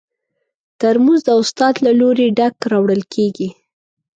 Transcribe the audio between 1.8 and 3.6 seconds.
له لوري ډک راوړل کېږي.